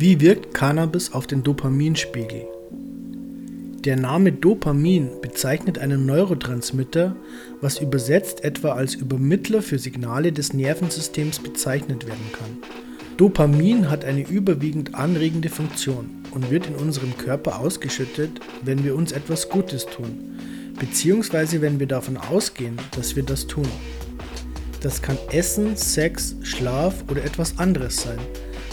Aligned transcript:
Wie 0.00 0.18
wirkt 0.18 0.54
Cannabis 0.54 1.12
auf 1.12 1.26
den 1.26 1.42
Dopaminspiegel? 1.42 2.46
Der 3.84 3.96
Name 3.96 4.32
Dopamin 4.32 5.10
bezeichnet 5.20 5.78
einen 5.78 6.06
Neurotransmitter, 6.06 7.14
was 7.60 7.82
übersetzt 7.82 8.42
etwa 8.42 8.72
als 8.72 8.94
Übermittler 8.94 9.60
für 9.60 9.78
Signale 9.78 10.32
des 10.32 10.54
Nervensystems 10.54 11.40
bezeichnet 11.40 12.06
werden 12.06 12.32
kann. 12.32 12.56
Dopamin 13.18 13.90
hat 13.90 14.06
eine 14.06 14.26
überwiegend 14.26 14.94
anregende 14.94 15.50
Funktion 15.50 16.08
und 16.30 16.50
wird 16.50 16.68
in 16.68 16.76
unserem 16.76 17.14
Körper 17.18 17.60
ausgeschüttet, 17.60 18.40
wenn 18.62 18.82
wir 18.82 18.94
uns 18.94 19.12
etwas 19.12 19.50
Gutes 19.50 19.84
tun, 19.84 20.38
beziehungsweise 20.78 21.60
wenn 21.60 21.78
wir 21.78 21.88
davon 21.88 22.16
ausgehen, 22.16 22.78
dass 22.96 23.16
wir 23.16 23.22
das 23.22 23.46
tun. 23.46 23.68
Das 24.80 25.02
kann 25.02 25.18
Essen, 25.30 25.76
Sex, 25.76 26.36
Schlaf 26.40 27.04
oder 27.10 27.22
etwas 27.22 27.58
anderes 27.58 28.00
sein 28.00 28.18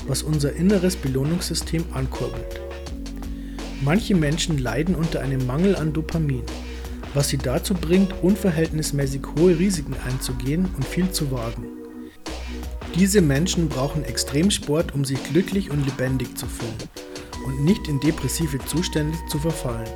was 0.08 0.24
unser 0.24 0.54
inneres 0.54 0.96
Belohnungssystem 0.96 1.84
ankurbelt. 1.94 2.62
Manche 3.82 4.16
Menschen 4.16 4.57
leiden 4.57 4.96
unter 4.96 5.21
einem 5.21 5.46
Mangel 5.46 5.75
an 5.75 5.93
Dopamin, 5.93 6.43
was 7.14 7.30
sie 7.30 7.38
dazu 7.38 7.74
bringt, 7.74 8.14
unverhältnismäßig 8.24 9.21
hohe 9.38 9.57
Risiken 9.60 9.96
einzugehen 10.07 10.66
und 10.75 10.86
viel 10.86 11.11
zu 11.11 11.32
wagen. 11.32 11.68
Diese 12.96 13.21
Menschen 13.21 13.70
brauchen 13.70 14.04
Extremsport, 14.04 14.96
um 14.96 15.06
sich 15.06 15.24
glücklich 15.32 15.70
und 15.70 15.86
lebendig 15.86 16.36
zu 16.38 16.47
fühlen 16.47 16.74
und 17.46 17.64
nicht 17.64 17.88
in 17.88 18.00
depressive 18.00 18.58
Zustände 18.66 19.18
zu 19.30 19.38
verfallen. 19.39 19.88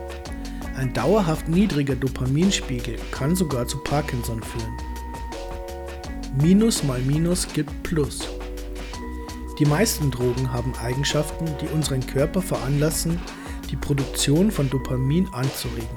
Ein 0.76 0.94
dauerhaft 0.94 1.50
niedriger 1.50 1.96
Dopaminspiegel 1.96 2.96
kann 3.12 3.36
sogar 3.36 3.68
zu 3.68 3.78
Parkinson 3.80 4.42
führen. 4.44 4.78
Minus 6.42 6.84
mal 6.84 7.02
Minus 7.02 7.48
gibt 7.52 7.84
Plus. 7.84 8.28
Die 9.62 9.68
meisten 9.68 10.10
Drogen 10.10 10.52
haben 10.52 10.74
Eigenschaften, 10.84 11.46
die 11.62 11.68
unseren 11.68 12.04
Körper 12.04 12.42
veranlassen, 12.42 13.20
die 13.70 13.76
Produktion 13.76 14.50
von 14.50 14.68
Dopamin 14.72 15.28
anzuregen. 15.34 15.88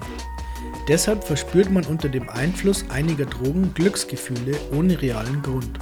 Deshalb 0.87 1.25
verspürt 1.25 1.71
man 1.71 1.87
unter 1.87 2.11
dem 2.11 2.29
Einfluss 2.29 2.85
einiger 2.91 3.25
Drogen 3.25 3.73
Glücksgefühle 3.73 4.55
ohne 4.77 5.01
realen 5.01 5.41
Grund. 5.41 5.79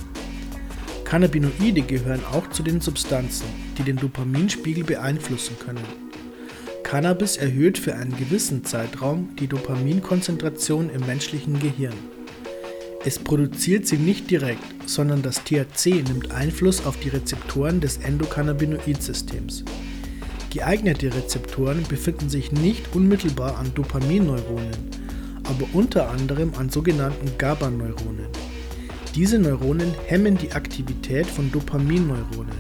Cannabinoide 1.02 1.82
gehören 1.82 2.22
auch 2.32 2.48
zu 2.50 2.62
den 2.62 2.80
Substanzen, 2.80 3.46
die 3.76 3.82
den 3.82 3.96
Dopaminspiegel 3.96 4.84
beeinflussen 4.84 5.56
können. 5.58 5.84
Cannabis 6.84 7.36
erhöht 7.36 7.78
für 7.78 7.96
einen 7.96 8.16
gewissen 8.16 8.64
Zeitraum 8.64 9.34
die 9.40 9.48
Dopaminkonzentration 9.48 10.88
im 10.88 11.04
menschlichen 11.04 11.58
Gehirn. 11.58 11.94
Es 13.04 13.18
produziert 13.18 13.84
sie 13.88 13.96
nicht 13.96 14.30
direkt, 14.30 14.88
sondern 14.88 15.22
das 15.22 15.42
THC 15.42 16.04
nimmt 16.06 16.30
Einfluss 16.30 16.86
auf 16.86 17.00
die 17.00 17.08
Rezeptoren 17.08 17.80
des 17.80 17.96
Endokannabinoid-Systems. 17.96 19.64
Geeignete 20.54 21.12
Rezeptoren 21.12 21.82
befinden 21.88 22.28
sich 22.28 22.52
nicht 22.52 22.94
unmittelbar 22.94 23.58
an 23.58 23.72
Dopaminneuronen, 23.74 24.76
aber 25.42 25.66
unter 25.72 26.10
anderem 26.10 26.52
an 26.56 26.70
sogenannten 26.70 27.32
GABA-Neuronen. 27.38 28.28
Diese 29.16 29.40
Neuronen 29.40 29.92
hemmen 30.06 30.38
die 30.38 30.52
Aktivität 30.52 31.26
von 31.26 31.50
Dopaminneuronen. 31.50 32.56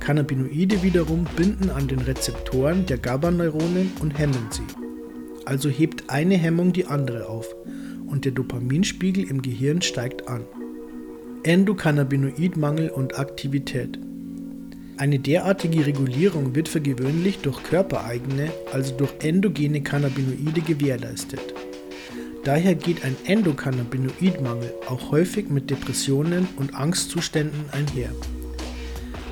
Cannabinoide 0.00 0.82
wiederum 0.82 1.26
binden 1.36 1.68
an 1.68 1.86
den 1.86 2.00
Rezeptoren 2.00 2.86
der 2.86 2.96
GABA-Neuronen 2.96 3.92
und 4.00 4.18
hemmen 4.18 4.48
sie. 4.50 4.62
Also 5.44 5.68
hebt 5.68 6.08
eine 6.08 6.38
Hemmung 6.38 6.72
die 6.72 6.86
andere 6.86 7.28
auf 7.28 7.54
und 8.10 8.24
der 8.24 8.32
Dopaminspiegel 8.32 9.24
im 9.24 9.42
Gehirn 9.42 9.82
steigt 9.82 10.28
an. 10.28 10.44
Endokannabinoidmangel 11.42 12.90
und 12.90 13.18
Aktivität. 13.18 13.98
Eine 14.98 15.18
derartige 15.18 15.86
Regulierung 15.86 16.54
wird 16.54 16.68
für 16.68 16.82
gewöhnlich 16.82 17.38
durch 17.38 17.62
körpereigene, 17.62 18.52
also 18.72 18.94
durch 18.94 19.12
endogene 19.20 19.80
Cannabinoide 19.80 20.60
gewährleistet. 20.60 21.54
Daher 22.44 22.74
geht 22.74 23.04
ein 23.04 23.16
Endokannabinoidmangel 23.24 24.74
auch 24.88 25.10
häufig 25.10 25.48
mit 25.48 25.70
Depressionen 25.70 26.48
und 26.56 26.74
Angstzuständen 26.74 27.64
einher. 27.72 28.10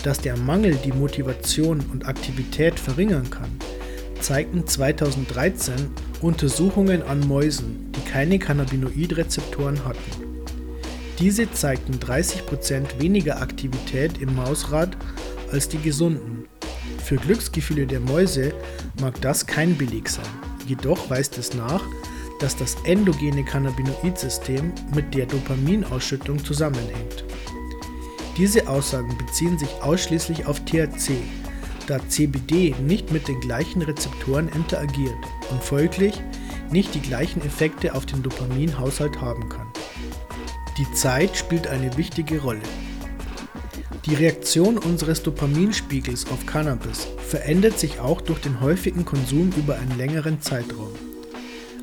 Dass 0.04 0.20
der 0.20 0.38
Mangel 0.38 0.78
die 0.84 0.92
Motivation 0.92 1.84
und 1.92 2.06
Aktivität 2.06 2.78
verringern 2.81 3.28
kann, 3.28 3.50
zeigten 4.20 4.66
2013 4.66 5.75
Untersuchungen 6.22 7.02
an 7.02 7.20
Mäusen, 7.26 7.88
keine 8.10 8.38
Cannabinoidrezeptoren 8.38 9.84
hatten. 9.84 10.28
Diese 11.19 11.50
zeigten 11.50 11.94
30% 11.94 13.00
weniger 13.00 13.41
Aktivität 13.42 14.19
im 14.19 14.34
Mausrad 14.34 14.96
als 15.52 15.69
die 15.69 15.78
gesunden. 15.78 16.44
Für 17.04 17.16
Glücksgefühle 17.16 17.86
der 17.86 18.00
Mäuse 18.00 18.52
mag 19.00 19.20
das 19.20 19.46
kein 19.46 19.76
Beleg 19.76 20.08
sein, 20.08 20.24
jedoch 20.66 21.10
weist 21.10 21.38
es 21.38 21.54
nach, 21.54 21.82
dass 22.41 22.56
das 22.56 22.76
endogene 22.84 23.44
Cannabinoid-System 23.44 24.72
mit 24.94 25.14
der 25.14 25.26
Dopaminausschüttung 25.26 26.44
zusammenhängt. 26.44 27.25
Diese 28.36 28.69
Aussagen 28.69 29.16
beziehen 29.19 29.58
sich 29.58 29.70
ausschließlich 29.82 30.46
auf 30.46 30.64
THC, 30.64 31.14
da 31.88 31.98
CBD 32.08 32.75
nicht 32.86 33.10
mit 33.10 33.26
den 33.26 33.40
gleichen 33.40 33.82
Rezeptoren 33.82 34.48
interagiert 34.50 35.16
und 35.50 35.64
folglich 35.64 36.22
nicht 36.72 36.94
die 36.94 37.00
gleichen 37.00 37.40
Effekte 37.44 37.94
auf 37.94 38.06
den 38.06 38.22
Dopaminhaushalt 38.22 39.20
haben 39.20 39.48
kann. 39.48 39.66
Die 40.78 40.90
Zeit 40.92 41.36
spielt 41.36 41.66
eine 41.66 41.96
wichtige 41.96 42.40
Rolle. 42.40 42.62
Die 44.06 44.14
Reaktion 44.14 44.78
unseres 44.78 45.22
Dopaminspiegels 45.22 46.30
auf 46.30 46.46
Cannabis 46.46 47.08
verändert 47.26 47.78
sich 47.78 48.00
auch 48.00 48.20
durch 48.20 48.40
den 48.40 48.60
häufigen 48.60 49.04
Konsum 49.04 49.52
über 49.56 49.76
einen 49.76 49.96
längeren 49.98 50.40
Zeitraum. 50.40 50.90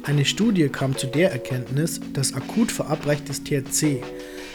Eine 0.03 0.25
Studie 0.25 0.69
kam 0.69 0.95
zu 0.97 1.07
der 1.07 1.31
Erkenntnis, 1.31 1.99
dass 2.13 2.33
akut 2.33 2.71
verabreichtes 2.71 3.43
THC 3.43 4.01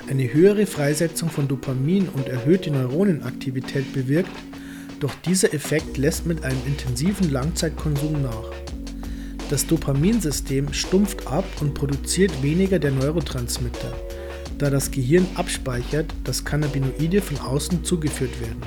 eine 0.08 0.32
höhere 0.32 0.66
Freisetzung 0.66 1.28
von 1.28 1.46
Dopamin 1.46 2.08
und 2.08 2.28
erhöhte 2.28 2.70
Neuronenaktivität 2.70 3.92
bewirkt 3.92 4.30
doch 5.00 5.14
dieser 5.24 5.54
Effekt 5.54 5.96
lässt 5.96 6.26
mit 6.26 6.44
einem 6.44 6.60
intensiven 6.66 7.30
Langzeitkonsum 7.30 8.22
nach. 8.22 8.52
Das 9.50 9.66
Dopaminsystem 9.66 10.72
stumpft 10.72 11.26
ab 11.26 11.44
und 11.60 11.74
produziert 11.74 12.40
weniger 12.40 12.78
der 12.78 12.92
Neurotransmitter, 12.92 13.92
da 14.58 14.70
das 14.70 14.92
Gehirn 14.92 15.26
abspeichert, 15.34 16.06
dass 16.22 16.44
Cannabinoide 16.44 17.20
von 17.20 17.36
außen 17.38 17.82
zugeführt 17.82 18.40
werden. 18.40 18.60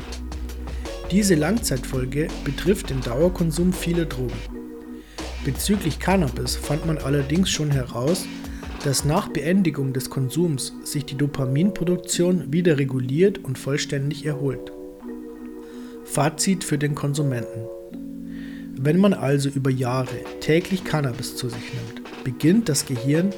Diese 1.10 1.36
Langzeitfolge 1.36 2.28
betrifft 2.44 2.90
den 2.90 3.00
Dauerkonsum 3.00 3.72
vieler 3.72 4.04
Drogen. 4.04 4.34
Bezüglich 5.46 6.00
Cannabis 6.00 6.58
fand 6.58 6.86
man 6.86 6.98
allerdings 6.98 7.50
schon 7.50 7.72
heraus, 7.72 8.26
dass 8.84 9.06
nach 9.06 9.30
Beendigung 9.30 9.94
des 9.94 10.10
Konsums 10.10 10.74
sich 10.84 11.06
die 11.06 11.16
Dopaminproduktion 11.16 12.52
wieder 12.52 12.78
reguliert 12.78 13.38
und 13.38 13.58
vollständig 13.58 14.26
erholt. 14.26 14.74
Fazit 16.04 16.66
für 16.66 16.78
den 16.78 16.94
Konsumenten. 16.94 17.83
Wenn 18.86 18.98
man 18.98 19.14
also 19.14 19.48
über 19.48 19.70
Jahre 19.70 20.18
täglich 20.42 20.84
Cannabis 20.84 21.38
zu 21.38 21.48
sich 21.48 21.72
nimmt, 21.74 22.26
beginnt 22.26 22.68
das 22.68 22.86
Gehirn 22.86 23.30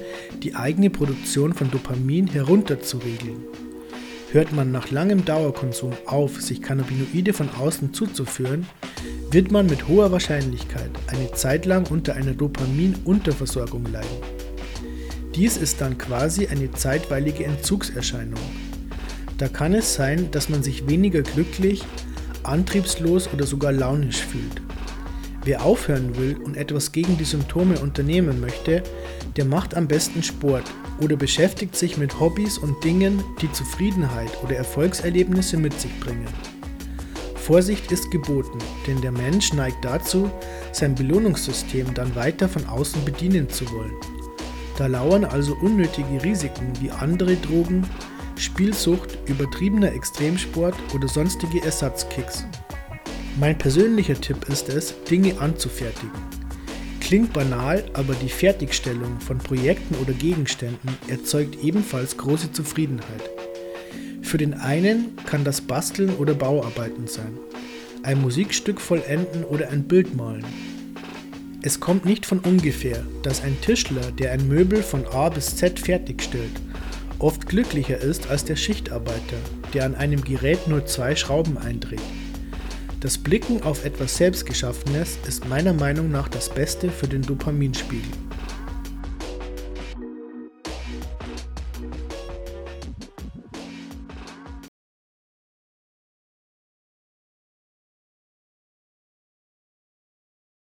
die 0.42 0.56
eigene 0.56 0.90
Produktion 0.90 1.54
von 1.54 1.70
Dopamin 1.70 2.26
herunterzuregeln. 2.26 3.44
Hört 4.32 4.54
man 4.54 4.72
nach 4.72 4.90
langem 4.90 5.24
Dauerkonsum 5.24 5.94
auf, 6.08 6.42
sich 6.42 6.64
Cannabinoide 6.64 7.32
von 7.32 7.48
außen 7.52 7.94
zuzuführen, 7.94 8.66
wird 9.30 9.52
man 9.52 9.68
mit 9.68 9.88
hoher 9.88 10.12
Wahrscheinlichkeit 10.12 10.90
eine 11.06 11.32
Zeit 11.34 11.68
lang 11.68 11.92
unter 11.92 12.16
einer 12.16 12.34
Dopaminunterversorgung 12.34 13.86
leiden. 13.92 14.18
Dies 15.36 15.58
ist 15.58 15.80
dann 15.80 16.00
quasi 16.00 16.48
eine 16.48 16.72
zeitweilige 16.72 17.46
Entzugserscheinung. 17.46 18.42
Da 19.38 19.48
kann 19.48 19.76
es 19.76 19.94
sein, 19.94 20.32
dass 20.32 20.50
man 20.50 20.64
sich 20.64 20.90
weniger 20.90 21.22
glücklich, 21.22 21.84
antriebslos 22.42 23.30
oder 23.32 23.46
sogar 23.46 23.72
launisch 23.72 24.24
fühlt. 24.24 24.65
Wer 25.46 25.64
aufhören 25.64 26.18
will 26.18 26.38
und 26.44 26.58
etwas 26.58 26.92
gegen 26.92 27.20
die 27.20 27.24
Symptome 27.24 27.78
unternehmen 27.78 28.42
möchte, 28.42 28.82
der 29.38 29.46
macht 29.46 29.78
am 29.78 29.88
besten 29.88 30.24
Sport 30.24 30.64
oder 31.00 31.16
beschäftigt 31.16 31.76
sich 31.76 31.97
mit 31.97 32.20
Hobbys 32.20 32.58
und 32.58 32.84
Dingen, 32.84 33.24
die 33.44 33.52
Zufriedenheit 33.52 34.32
oder 34.44 34.56
Erfolgserlebnisse 34.56 35.58
mit 35.58 35.80
sich 35.80 36.00
bringen. 36.00 36.28
Vorsicht 37.36 37.92
ist 37.92 38.09
geboten, 38.09 38.58
denn 38.88 39.00
der 39.02 39.12
Mensch 39.12 39.53
neigt 39.53 39.86
dazu, 39.86 40.32
sein 40.72 40.96
Belohnungssystem 40.96 41.94
dann 41.94 42.16
weiter 42.16 42.50
von 42.50 42.66
außen 42.66 43.06
bedienen 43.06 43.48
zu 43.48 43.72
wollen. 43.72 43.94
Da 44.80 44.88
lauern 44.88 45.26
also 45.26 45.53
unnötige 45.62 46.24
Risiken 46.24 46.74
wie 46.82 46.90
andere 46.90 47.36
Drogen, 47.36 47.88
Spielsucht, 48.36 49.20
übertriebener 49.28 49.94
Extremsport 49.94 50.76
oder 50.96 51.08
sonstige 51.08 51.64
Ersatzkicks. 51.64 52.46
Mein 53.37 53.58
persönlicher 53.58 54.16
Tipp 54.16 54.47
ist 54.47 54.70
es, 54.70 54.96
Dinge 55.03 55.37
anzufertigen. 55.41 56.09
Klingt 57.02 57.34
banal, 57.34 57.84
aber 57.91 58.14
die 58.16 58.29
Fertigstellung 58.29 59.20
von 59.20 59.40
Projekten 59.40 59.96
oder 59.96 60.14
Gegenständen 60.14 60.97
erzeugt 61.09 61.61
ebenfalls 61.61 62.16
große 62.16 62.53
Zufriedenheit. 62.53 63.29
Für 64.22 64.37
den 64.37 64.53
einen 64.53 65.17
kann 65.26 65.43
das 65.43 65.59
Basteln 65.59 66.11
oder 66.11 66.34
Bauarbeiten 66.34 67.08
sein, 67.08 67.37
ein 68.03 68.22
Musikstück 68.22 68.79
vollenden 68.79 69.43
oder 69.43 69.70
ein 69.70 69.84
Bild 69.84 70.16
malen. 70.16 70.46
Es 71.61 71.81
kommt 71.81 72.05
nicht 72.05 72.26
von 72.26 72.40
ungefähr, 72.40 73.05
dass 73.22 73.43
ein 73.43 73.59
Tischler, 73.59 74.11
der 74.11 74.31
ein 74.31 74.47
Möbel 74.47 74.81
von 74.81 75.05
A 75.08 75.28
bis 75.28 75.58
Z 75.58 75.78
fertigstellt, 75.78 76.61
oft 77.20 77.47
glücklicher 77.47 77.97
ist 77.97 78.29
als 78.29 78.46
der 78.46 78.55
Schichtarbeiter, 78.55 79.38
der 79.73 79.84
an 79.84 79.96
einem 79.96 80.23
Gerät 80.23 80.70
nur 80.70 80.85
zwei 80.85 81.17
Schrauben 81.17 81.58
eindreht. 81.58 81.99
Das 83.05 83.19
Blicken 83.19 83.61
auf 83.61 83.85
etwas 83.85 84.17
Selbstgeschaffenes 84.17 85.19
ist 85.28 85.47
meiner 85.47 85.73
Meinung 85.73 86.09
nach 86.09 86.28
das 86.28 86.49
Beste 86.49 86.90
für 86.90 87.07
den 87.07 87.22
Dopaminspiegel. 87.22 88.09